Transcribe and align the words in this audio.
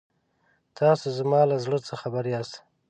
تاسو 0.77 1.07
زما 1.17 1.41
له 1.49 1.55
زړه 1.63 1.77
څخه 1.87 1.99
خبر 2.03 2.23
یاست. 2.33 2.55